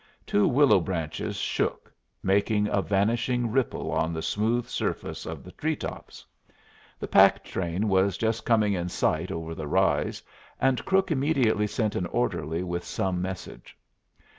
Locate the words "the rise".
9.53-10.23